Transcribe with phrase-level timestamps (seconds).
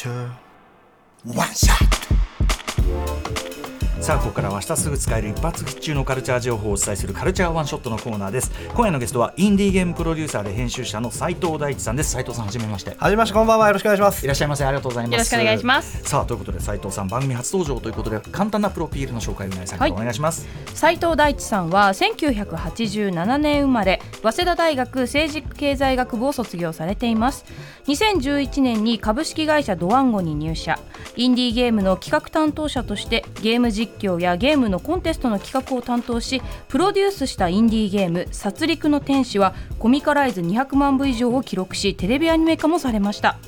[0.00, 0.30] culture.
[1.26, 1.90] One shot.
[4.00, 8.50] さあここからは明日すぐ使える一発必中のカルチャー情報をお伝えするカルチャーワンショットのコーナーです。
[8.74, 12.96] 今夜のゲストはインディーゲームプロデューサーで編集者の斉藤大地さんです斉藤さんはじめまして。
[12.96, 13.34] はじめまして。
[13.34, 14.24] こんばんはよろしくお願いします。
[14.24, 14.64] いらっしゃいませ。
[14.64, 27.44] ありがとうございますよろしくお願いしますさあということで斉藤さん番組初登場ということで簡単なプロフィールの紹介を皆さんお願いします、斉藤大地さんは1987年生まれ早稲田大学政治経済学部を卒業されています。
[27.86, 30.78] 2011年に株式会社ドワンゴに入社。
[31.16, 43.38] インディーゲームの企画担当者としてゲーム実況やゲームのコンテストの企画を担当しプロデュースしたインディーゲーム「殺戮の天使」はコミカライズ200万部以上を記録しテレビアニメ化もされました。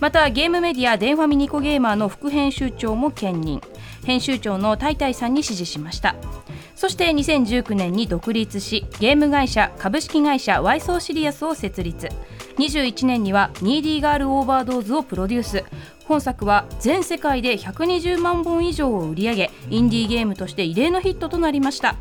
[0.00, 3.62] またゲームメディア電ファミニコゲーマーの副編集長も兼任。
[4.04, 6.14] 編集長のタイタイさんに指示しました。
[6.76, 12.08] そして2019年に独立しゲーム会社株式会社ワイソーシリアスを設立。
[12.58, 15.64] 21年には NEEDY GIRL OVERDOSE をプロデュース。
[16.04, 21.96] 本作は全世界で120万本以上を売り上げインディーゲームとして異例のヒットとなりました。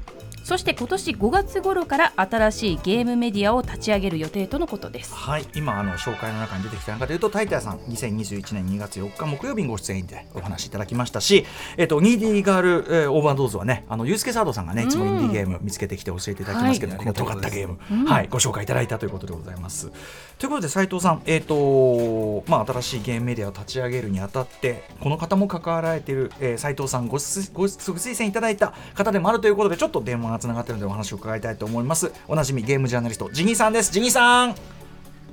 [0.45, 5.11] そして今年5月頃から新しいゲームメディアを立ち上げる予定とのことです。
[5.15, 19.89] はい今あの紹介の中に出てきた中でいうとタイターさん2021年2月4日木曜日にご出演でお話しいただきましたし、えっと、ニーディーガール、えー、オーバードーズはねあのユースケサードさんがねいつもインディーゲーム見つけてきて教えていただきますけど、はい、この尖ったゲーム、うん、はい、ご紹介いただいたということでございます。
[20.38, 32.11] ということで斉藤さん、えーとまあ、新しいゲームメディアを立ち上げるにあたってこの方も関わられている、えー、斉藤さんごご推薦いただいた方でもあるということでちょっと電話がつながっているのでお話を伺いたいと思います。
[32.28, 33.91] おなじみゲームジャーナリストジニーさんです。
[33.91, 34.55] ジニーさん。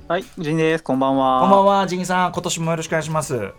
[0.07, 0.83] はいジニーです。
[0.83, 1.41] こんばんは。
[1.41, 2.31] こんばんはジニーさん。
[2.31, 3.51] 今年もよろしくお願いします。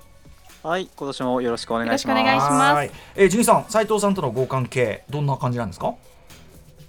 [0.62, 2.20] はい今年もよろしくお願いします。
[2.20, 2.91] お願いします。
[3.15, 5.94] えー、ジニーさん斉藤さんとのご関係どんな感じなんですか？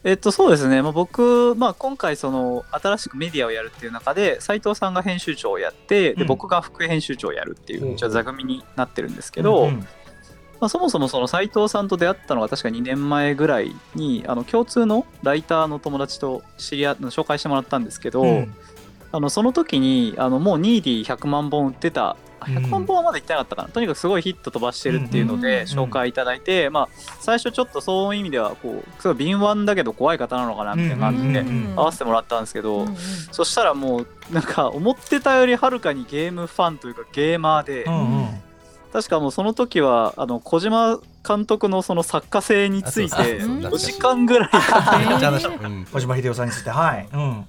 [0.08, 9.88] えっと、そうですね、まあ、僕、まあ、今回その新しくメディアをやるっていう中で斉藤さんが編集長をやってで、僕が副編集長をやるっていう、じゃ座組になってるんですけど、うんうん
[10.66, 18.56] まあ、そもそもその斉藤さんと出会ったのが確か2年前ぐらいにあの共通のライターの友達と知り合紹介してもらったんですけど、うん、
[19.12, 26.90] あのその時にあのもうニーディ100万本売ってた100万本はまだいってなかったかな、うん、とにかくすごいヒット飛ばしてるっていうので紹介いただいて、まあ、
[27.20, 31.46] 最初ちょっとそういう意味ではこうすごい敏腕だけど怖い方なのかなみたいな感じで
[31.76, 32.88] 合わせてもらったんですけど、
[33.32, 38.25] そしたらもうなんか思ってたよりはるかにゲームファンというかゲーマーで、うんうん
[38.96, 44.50] 確かもうその時はあの小島監督のその作家性について5時間ぐらい
[45.92, 47.46] 小島秀夫さんについてはい、うん、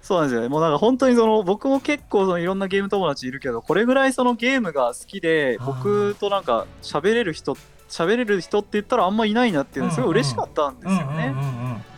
[0.00, 0.48] そうなんですよね。
[0.48, 7.58] もうなんか本当にその僕も結構そのいろんなゲーム友達いるけどこれぐらいそのゲームが好きで僕となんか喋れる人
[7.90, 11.34] 喋れる人って言ったらあんまいないなっていうのすごい嬉しかったんですよね。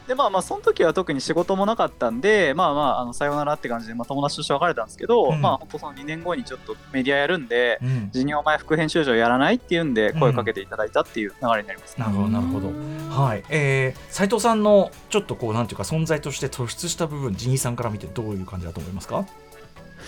[0.08, 12.68] でまあまあその時は特に仕事もなかったんでまあまああのさようならって感じで、まあ、友達として別れたんですけど、うん、まあ本当その2年後にちょっとメディアやるんで、うん、事業前副編集長やらないっていうんで声かけていただいたっていう流れになります、ね、なるほどなるほど。
[13.14, 13.44] はい。
[13.50, 19.26] えー、斉藤さんのちょっとこうなんていうか存在として突出した部分ジニーさんから見てどういう感じだと思いますか？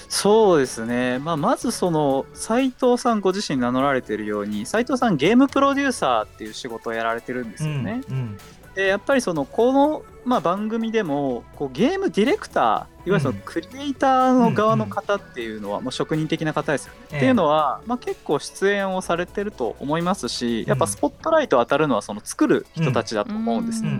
[0.08, 8.00] そうですね、まあ、まずその斉藤さんご自身名乗られているように斉藤さんゲームプロデューサーっていう仕事をやられてるんですよね。
[8.08, 8.38] うんうん、
[8.74, 17.16] でやっぱりそのこの、まあ、番組でもこうゲームディレクターいわゆるそのクリエイターの側の方っていうのは、もう職人的な方ですよね。
[17.16, 23.90] っていうのは、まあ、結構出演をされてると思いますしやっぱスポットライト当たるのはその作る人たちだと思うんですね。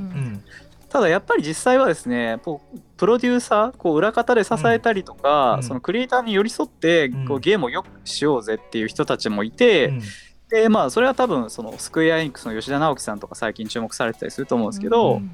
[0.90, 2.40] ただやっぱり実際はですね
[2.96, 10.02] プロデューサーこう裏方で支えたりとか、うん、そのクリエイターに寄り添ってこうゲームをよくしようぜっていう人たちもいて、うん、
[10.50, 15.30] でまあそれは多分そのスクエアエニックスの吉田直樹さんとか最近注目されてたりすると思うんですけど、うん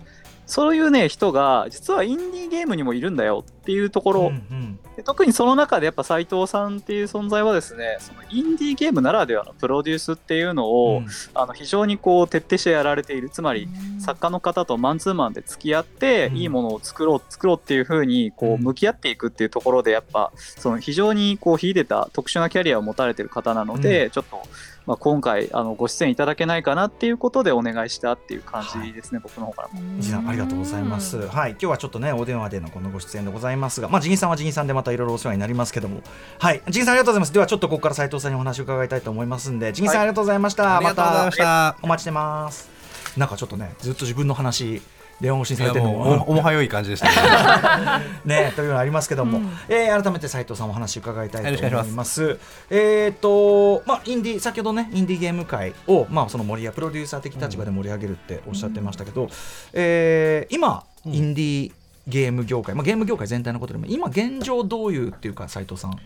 [0.47, 13.29] そういうね人が実はインディーゲームにもいるんだよっていうところ、うんうん、で特にその中でやっぱ斎藤さんっていう存在はですねそのインディーゲームならではのプロデュースっていうのを、うん、あの非常にこう徹底してやられている。
[13.29, 13.69] つまり
[13.99, 24.43] 作家の方とマンツーマンで付き合って、うん、いいものを作ろう作ろうっていうふうにこう向き合っていくっていうところでやっぱその非常にこう秀でた特殊なキャリアを持たれてる方なので、うん、ちょっと
[24.87, 30.00] まあ、今回あのご出演いただけないかなっていうことでお願いしたっていう感じですね、はい、僕の方からも。
[30.00, 31.26] ジさんありがとうございます。
[31.26, 31.50] はい。
[31.52, 36.03] 今日はちょっとねお電話でのこのご出演でございますが、まあジギさんはジギさんでまたいろいろお世話になりますけども、
[36.38, 36.62] はい。
[36.69, 37.32] ジギさんありがとうございます。
[37.32, 40.81] ではちょっとここから斉藤さんにお話を伺いたいと思いますんで、ジギさん、ありがとうございました。
[40.81, 42.70] またお待ちしてます。
[43.17, 44.82] なんかちょっとねずっと自分の話
[45.20, 48.05] 電話越しにされてるのおもはよい感じでしたね。
[48.25, 52.38] ねというのありますけども、うん、えー、改めて斉藤さんお話伺いたいと思います。
[52.69, 59.29] えっ、ー、とまあインディ先ほどねインディーゲーム界をまあその盛り上プロデューサー的立場で盛り上げるっておっしゃってましたけど、うん、
[59.73, 61.73] えー、今インディー
[62.06, 65.99] ゲーム業界、まあ、ゲーム業界全体のことでも今現状どういうっていうか斉藤さん。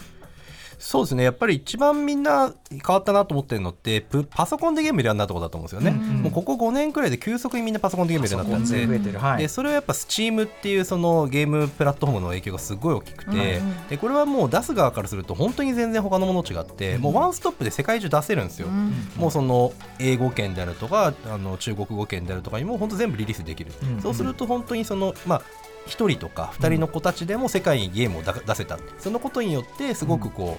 [0.80, 1.24] そうですね。
[1.24, 6.16] やっぱり一番みんな変わったなと思ってるのってパソコンでゲームやるなとこだと思うんですよね、うん。
[6.16, 9.18] うん、もうここ5年くらいで急速にみんなパソコンでゲームやるようになったんで。
[9.18, 13.68] はい、でそれはやっぱ Steam っていうそのゲームプラットフォームの影響がすごい大きくて、うん。
[13.68, 25.42] うん、でこれはもう出す側からすると本当に全然他のもの違って、うん、もうワンストップで世界中出せるんですよ、うん、もうその英語圏であるとかあの中国語圏であるとかにも本当全部リリースできる、うんうん、そうすると本当にそのまあ
[25.86, 30.58] 1人とか2人の子たちでも世界にゲームを出せた、そのことによってすごくこ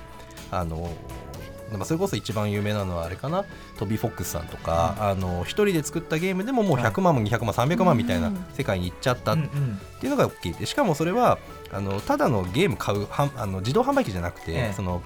[0.52, 0.90] う、あの
[1.84, 3.46] それこそ一番有名なのはあれかな？
[3.78, 10.54] トビー・フォックスさんとか、うん、あの一人で作ったゲームでももう100万も200万300万みたいな世界に行っちゃったっていうのが大きい。
[10.54, 11.40] でしかもそれは
[11.74, 15.02] あのただのゲーム買うはあの自動販売機じゃなくて、ええ、その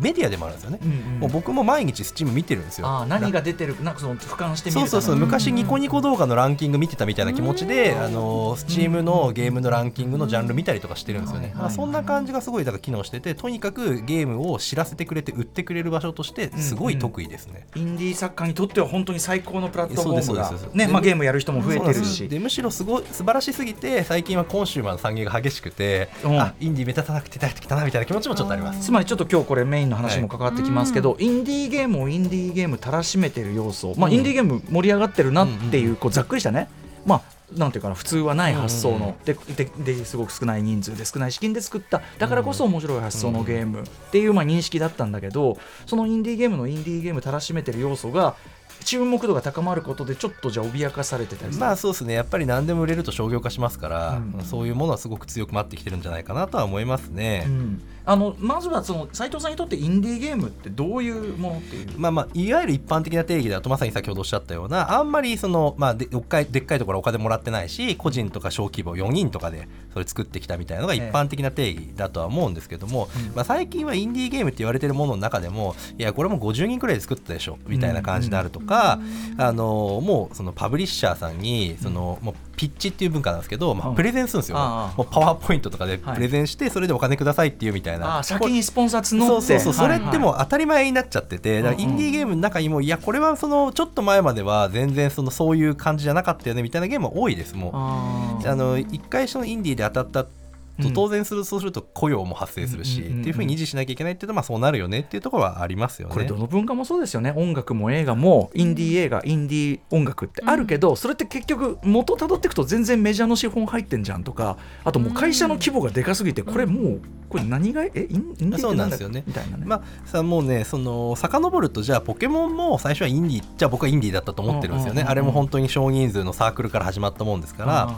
[0.00, 2.88] メディアでもあるんですよね、うんうん、もう僕も毎日スチーム見てるんですよ。
[2.88, 3.80] あ何が出てる？
[3.84, 5.16] なんかその俯瞰してそうそうそう。
[5.16, 17.82] 昔ニコニコ動画のランキング見てたみたいな気持ちで、あのスチームのゲームのランキングのジャンル見たりとかしてるんですよね、まあ、そんな感じがすごいだから機能しててとにかくゲームを知らせてくれて売ってくれる場所としてすごい得意ですね、うん。
[17.82, 22.28] うん、インディー作家にとっては本当に最高のプラットフォームがねまあ、ゲームやる人も増えてるし。
[22.28, 36.68] でむしろすごい素晴らしすぎて最近はコンシューマーの産業が激しくて、うん、あインディー目立たなくて出てきたなみたいな気持ちもちょっとありますつまりちょっと今日これメインの話も関わってきますけど、はい、インディーゲームをインディーゲームたらしめてる要素、まあ、インディーゲーム盛り上がってるなっていうこうざっくりしたね、
[37.06, 39.64] まあなんていうかな普通はない発想の、でで
[39.94, 42.02] ですごく少ない人数で少ない資金で作った。
[42.18, 48.36] だからこそ面白い発想のゲームっていうまあ認識だったんだけどそのインディーゲームのインディーゲームたらしめてる要素が
[48.84, 52.14] 注目度が高まることでちょっとじゃあ脅かされてたりまあそうですね。
[52.14, 57.44] やっぱり何でも売れると商業化しますから、うん、そういうものはすごく強くなってきてるんじゃないかなとは思いますね。
[57.46, 57.82] うん。
[58.04, 61.98] あのまずはその斉藤さんにとってインディーゲームってどういうものっていう？
[61.98, 79.00] まあまあいわゆる一般的な定義だとまさに先ほどおっしゃったようなあんまりそのまあでっかいでっかいところお金もらってないし個人とか小規模4人とかでそれ作ってきたみたいなのが一般的な定義だとは思うんですけども、ええ、まあ、最近はインディーゲームって言われてるものの中でもいやこれも50人くらいで作ったでしょみたいな感じであるとか、
[79.34, 89.46] うん、あのもうそのパブリッシャーさんにそのもうピッチっていう文化なんですけど、まあ、プレゼンするんですよ、もうパワーポイントとかでプレゼンして、それでお金くださいっていうみたいな、先にスポンサー募って。
[89.46, 98.48] そうそうそれってもう当たり前になっちゃってて、だからインディーゲームの中にもいやこれはそのちょっと前までは全然そのそういう感じじゃなかったよねみたいなゲームは多いですもう。
[98.48, 100.47] あの一回そのインディーで当たったと
[100.94, 106.14] 当然する、そうすると雇用も発生するし、っていうふうに維持しなきゃいけないっていうとまあそうなるよねっていうところはありますよね。
[106.14, 107.32] これどの文化もそうですよね。
[107.36, 119.24] 音楽も映画もインディー映画インディー音楽ってあるけど、それって結局元たどっていくと全然メジャーの資本入ってんじゃんとかあともう会社の規模がでかすぎてこれもうこれ何がえインディーってなんだよね。
[119.26, 119.64] みたいなね。
[119.66, 125.02] まあさもうねその遡るとじゃあポケモンも最初はインディーじゃあ僕はインディーだったと思ってるんですよね。
[125.02, 127.94] あれも本当に少人数のサークルから始まったもんですから。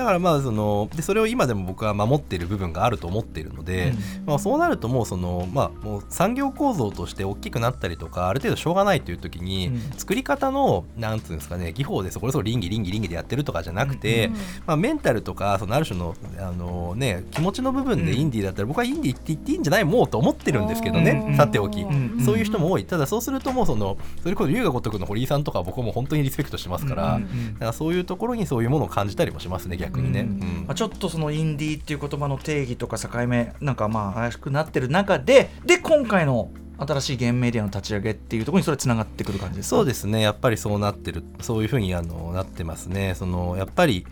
[0.00, 14.34] だからまあそのでそれを今でも僕は守っている部分があると思っているので、うん、まあ、そうなるともうその、まあ、もう産業構造として大きくなったりとかある程度しょうがないという時に、うん、作り方のなんつうんですかね技法でそこれそこ倫理倫理倫理でやってるとかじゃなくて、うん、
[14.66, 21.84] まあ、メンタルとかそのある種のあの、ね、気持ちの部分でインディーだったら、僕はインディーって言っていいんじゃないもうと思ってるんですけどね、さておき、
[22.24, 22.84] そういう人も多い。
[22.84, 27.18] ただそうするともうそのそれこそ龍が如くの堀井さんとか僕も本当にリスペクトしてますから,、だ
[27.58, 30.24] からそういうところにそういうものを感じたりもしますね逆にね。
[30.66, 39.76] まあ、ちょっとそのインディーっていう言葉の定義とか境目なんかまあ怪しくなってる中でで今回の新しいゲームメディアの立ち上げっていうところにそれつながってくる感じですか？
[39.76, 40.20] そうですね。
[40.20, 43.14] やっぱりそうなってるそういうふうにあのなってますね。
[43.16, 44.06] そのやっぱり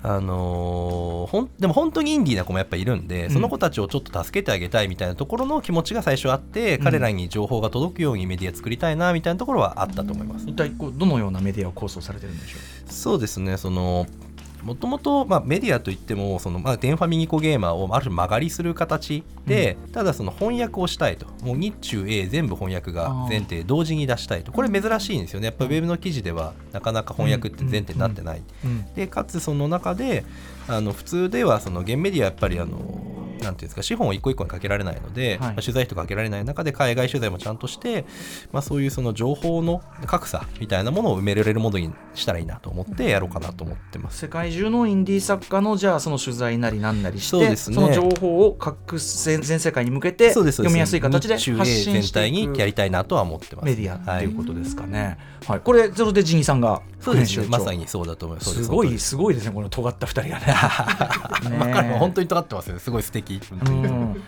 [0.00, 10.46] あのー、ほんでも本当にインディーな子もやっぱいるんで、うん、その子たちをちょっと助けてあげたいみたいなところの気持ちが最初あって、うん、彼らに情報が届くようにメディア作りたいなみたいなところはあったと思います。
[10.48, 12.92] 一体こうどのようなメディアを構想されてるんでしょう？
[12.92, 13.56] そうですね。
[13.56, 14.06] その
[14.62, 21.26] もともとメディアといってもその、まあ、デンファミニコゲーマーをある種曲がりする形で、うん、ただその翻訳をしたいと。
[21.42, 24.52] もう日中英全部翻訳が前提同時に出したいと。
[24.52, 25.46] これ珍しいんですよね。
[25.46, 28.42] やっぱウェブの記事ではなかなか翻訳って前提になってない、
[28.94, 30.24] でかつその中で
[30.66, 32.78] あの普通ではそのゲームメディアやっぱりあの
[33.42, 38.04] なんていうんですか資本を一個一個にかけられないので、はい、取材費とかけられない中で海外取材もちゃんとして、
[38.52, 44.18] まあ、そういうその情報の格差みたいなものを埋められるものにしたらいいなと思ってやろうかなと思ってます。
[44.18, 51.56] 世界中のインディー作家のじゃあその取材なりなんなりしてそうです、ね、その情報を各全世界に向けて読みやすい形で発信
[52.02, 53.64] して全体にやりたいなとは思ってます。
[53.64, 55.16] メディアっていうことですかね、はい、
[55.50, 58.64] はい、これそれでジニさんがそうですまさにそうだと思います。
[58.64, 58.68] す。
[58.68, 60.46] ごいすごいですねこの尖った二人がね。
[61.88, 62.78] ね本当に尖ってますね。
[62.78, 63.40] すごい素敵的。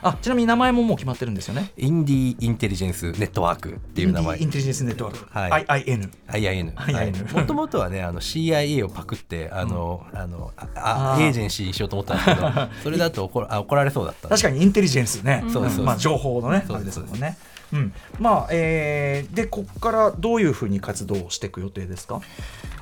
[0.02, 1.72] あ ちなみに名前ももう決まってるんですよね？
[1.76, 4.38] インディーインテリジェンスネットワークっていう名前。
[4.38, 12.52] インテリジェンスネットワーク、はい、IIN IIN もともとはねあの CIA をパクってあの、うん、あのあエージェンシーにしようと思ったんですけど
[12.82, 17.36] それだと怒あ怒られそうだった確かにインテリジェンスね、そうです、まあ、情報のねそうですもんね。
[17.72, 22.20] うん、まあえー、でここからどういうふうに活動していく予定ですか？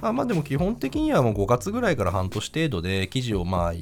[0.01, 3.73] あまあでも基本的にはもう5月ぐらいから半年程度で記事をまあ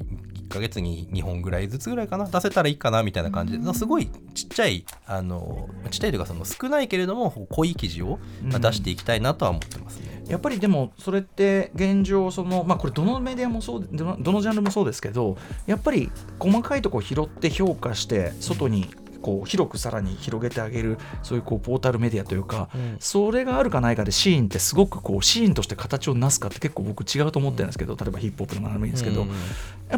[0.47, 10.23] 1か月に2本ぐらいずつぐらいかな出せたらいいかなみたいな感じですごいちっちゃいあのちっちゃいというかその少ないけれども濃い記事を出していきたいなとは思ってますね。
[10.27, 18.89] やっぱりでもそれって現状そのまあこれどのメディアもそうどのどのジャンルもそうですけどやっぱり細かいところ拾って評価して外に
[19.27, 29.33] こう広くさらに広げてあげるそういうこうポータルメディアというか、うん、それがあるかないかでシーンってすごくこうシーンとして形をなすかって結構僕違うと思ってるんですけど例えばヒップホップでも何でもいいんですけど、うん、や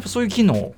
[0.00, 0.74] っぱそういう機能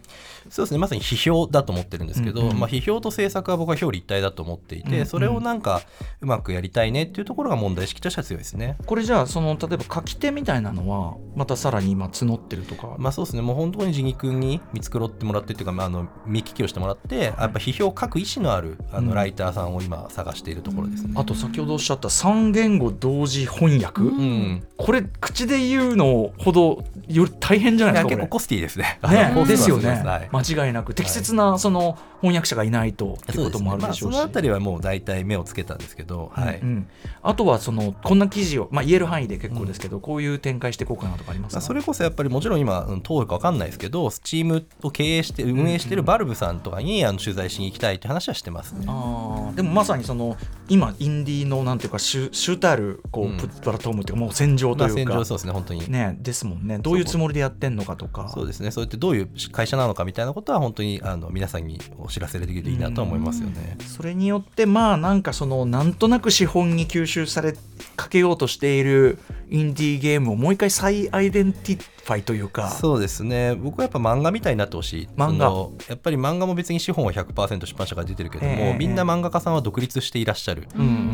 [0.49, 0.79] そうですね。
[0.79, 5.83] まさに批評だと思ってるんですけど、うんうん、まあ、批評と制作は僕は表裏一体だと思っていて、うんうん、それをなんか
[6.21, 8.77] うまくやりたいねっていうところが問題意識としては強いですね。
[8.87, 12.97] これじゃあその例えば書き手みたいなのはまたさらに今募ってるとか？
[12.99, 13.43] まあそうですね。
[13.43, 28.99] もう本当に地木君に見繕ってもらってっていうか、まあ、あの見聞きをしてもらってやっぱ批評を書く意思のあるあのライターさんを今探しているところですね、うん、あと先ほどおっしゃった3言語同時翻訳、うん、これ口で言うのほどより大変じゃないですか結構コスティですね。
[29.03, 34.13] ねですよね、はい、間違いなく適切なその翻訳者がいないとっていうこともあるでしょうし、そ、ね。
[34.13, 36.89] まあ、のあたりはもう大体目をつけたんですけど、はい、うん、
[37.23, 41.61] あとはそのこんな記事を、まあ、言える範囲で結構ですけど、うん、こういう展開していこうかなとかありますか？
[41.61, 50.37] それこそやっぱりもちろん今どうか分かんないですけどスチームを経営して運営しているバルブさんとかにあの取材しに行きたいって話はしてます、ね、あでもまさにその
[50.69, 55.91] 今インディーのなんていうか主主たるこう、うん、プラットフォームっていうかもう戦場というか、まあ、戦場そうですね本当に。
[55.91, 56.79] ねですもんね。
[56.79, 58.31] どういうつもりでやってんのかとか。
[58.33, 58.71] そうですね。
[58.71, 63.77] そうやってどういう会社なのかみたいなことは本当にあの皆さんにお知らせできるといいなと思いますよね。
[63.87, 67.55] それによってまあなんかそのなんとなく資本に吸収され
[67.97, 69.19] かけようとしている
[69.51, 72.71] インディーゲームをもう一回再 identiファイというか。
[72.71, 73.55] そうですね。
[73.55, 75.09] 僕はやっぱ漫画みたいになってほしい。
[75.17, 75.47] 漫画。
[75.89, 80.67] やっぱり漫画も別に資本は100%出版社から出てるけども、えー、みんな漫画家さんは独立していらっしゃる、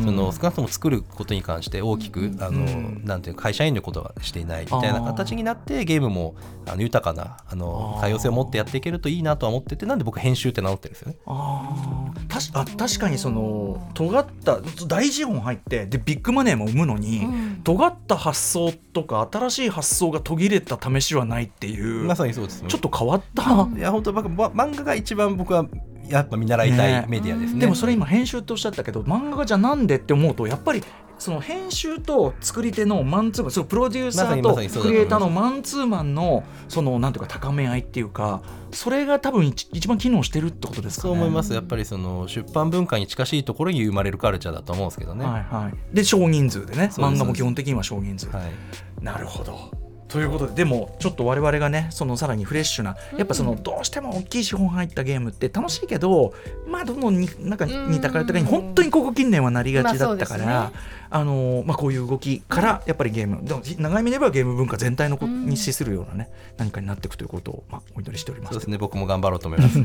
[0.03, 2.65] その少なくとも作ることに関して大きく、あの、
[3.03, 11.17] なんていう会社員のことはしていないみたいな形になってゲームもあの豊かなあの多様性を持ってやっていけるといいなとは思っててなんで僕編集って名乗ってるんですよね。
[11.25, 25.65] あたあ確かにその尖った大資本入ってでビッグマネーも生むのに、うん、尖った発想とか新しい発想が途切れた試しはないっていうまさにそうです、ね、ちょっと変わった、いや本当僕漫画が一番僕は
[26.07, 30.83] やっぱ見習いたいメディアですね、ね、でもそれ今編集っておっしゃったけど漫画がじゃあなんでって思うとやっぱり
[31.19, 41.13] その編集と作り手のマンツーマンそのプロデューサーとクリエイターのマンツーマンのそのなんていうか高め合いっていうかそれが多分一番機能してるってことですかね。
[41.13, 41.53] そう思います。
[41.53, 46.89] やっぱりその出版文化に近しいところに生まれるカルチャーだと思うんですけどね、はいはい、で少人数でね。
[46.93, 56.33] 漫画も基本的には少人数、はい、なるほどということででもちょっと我々がねそのさらにフレッシュなやっぱそのどうしても大きい資本入ったゲームって楽しいけど
[56.67, 60.71] まあどんどんになんか似たかれたかに本当にここ近年はなりがちだったから、
[61.11, 68.53] あのまあ、こういう動きからやっぱりゲームでも長い目ではゲーム文化全体のに資するようなね何かになっていくということを、まあ、お祈りしております。
[68.53, 69.79] そうですね僕も頑張ろうと思います。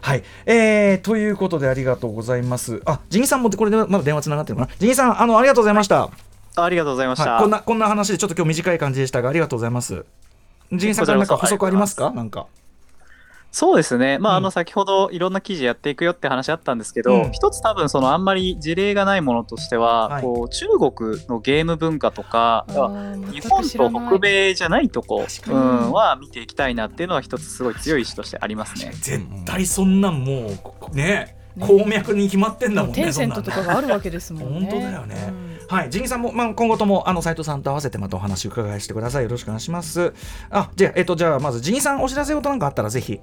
[0.00, 2.82] はい、えー、ということでありがとうございます。
[2.86, 4.68] あジギさんもこれでまだ電話つながってるかな？
[4.78, 10.04] ジギさんあのありがとうございました、はいありがとうございました、はい、こんなこんな話でちょっと今日短い感じでしたがありがとうございます。
[10.72, 12.10] 仁さんから何か補足ありますか？
[12.10, 12.46] なんか。
[13.52, 22.64] そうですね、まあ、あの先ほどいろんな記事やっていくよって話あったんですけど、うん、一つ多分そのあんまり事例がないものとしては、はい、こう中国のゲーム文化とか
[23.32, 28.92] 日本と北米じゃないとこ、うん、は見ていきたいなっていうのは一つすごい強い意志としてありますね。
[28.92, 30.52] 絶対そんなんも
[30.92, 33.02] うね鉱脈に決まってんだもんね。
[33.02, 34.70] テンセントとかがあるわけですもんね。
[34.70, 35.26] 本当だよね。
[35.28, 39.22] うん、はい、ジニさんも、まあ、今後とも、あの斎藤さんと合わせて、またお話伺いしてください。
[39.22, 40.12] よろしくお願いします。
[40.50, 43.20] あ、じゃあ、えっ、と、じゃあ、まずジニさん、お知らせ事なんかあったら、ぜひ。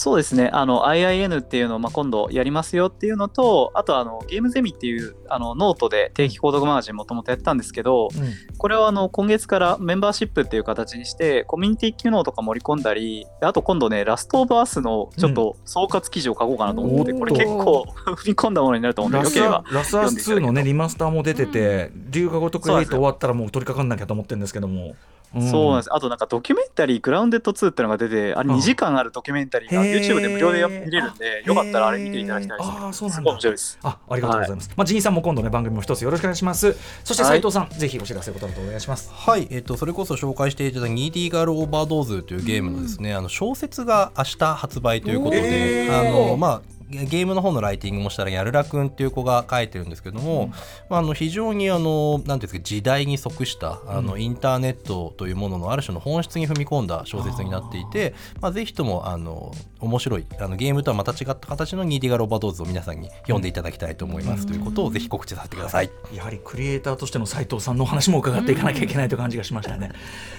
[0.00, 17.84] そうですね、あの IIN っていうのをまあ今度やりますよっていうのと、あとあのゲームゼミっていうあのノートで定期購読マガジンもともとやったんですけど、うん、これはあの今月からメンバーシップっていう形にして、コミュニティ機能とか盛り込んだり、あと今度ね、ラストオブアスのちょっと総括記事を書こうかなと思って、うん、これ結構
[18.16, 24.94] 踏み込んだものになると思うんで、よければラスアース2のね、リマスターも出てて、龍が如く8終わったらもう取り掛かんなきゃと思ってるんですけども。
[25.32, 25.94] そうなんです。
[25.94, 32.76] あとなんかドキュメンタリーグラウンデッド2ってのが出て、あれ2時間あるドキュメンタリーが YouTube で無料で見れるんで、よかったらあれ見ていただきたいです、ね。
[32.80, 33.30] あ、そうなんだ。
[33.30, 33.78] 面白いです。
[33.82, 34.68] あ、ありがとうございます。
[34.68, 36.76] はい、まあジンさんも今度ね番組も一つよろしくお願いします。
[37.04, 39.10] そして斉藤さん、はい、ぜひお知らせことお願いします。
[39.12, 50.50] はい、えっ、ー、とそれこそ紹介していただいたニーディーガールオーバードーズというゲームのですね、あの小説が明日発売ということで、あのまあゲームの方のライティングもしたらやるらくんっていう子が書いてるんですけども、うん、
[50.88, 69.92] まあ、あの非常にあのなんですか時代に即したあの、インターネットというもののある種の本質に踏み込んだ小説になっていてまあ、ぜひともあの面白いあのゲームとはまた違った形のニーディガローバードーズを皆さんに読んでいただきたいと思います、ということをぜひ告知させてください、やはりクリエイターとしての斉藤さんのお話も伺っていかなきゃいけないという感じがしましたね。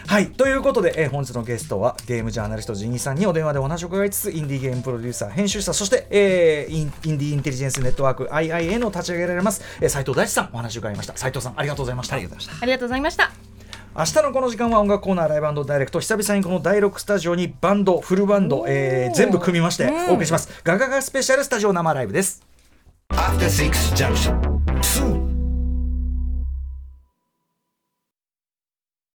[0.07, 0.31] はい。
[0.31, 9.61] ということで、え本日のゲストはゲームジャーナリストジニーさんにお電話でお話を伺いつつインディーゲームプロデューサー編集者そして、えー、インインディインテリジェンスネットワーク IIN を立ち上げられます。
[9.89, 11.17] 斉藤大地さんお話を伺いました。
[11.17, 12.15] 斉藤さんありがとうございました。
[12.15, 13.31] ありがとうございました。
[13.93, 15.99] 明日のこの時間は音楽コーナーライブダイレクト。
[15.99, 20.61] 久々にこの第6スタジオにバンドフルバンド、えー、全部組みましてお送りします。
[20.63, 22.41] ガガガスペシャルスタジオ生ライブです。
[23.09, 24.39] After Six Junction.
[24.81, 25.30] 2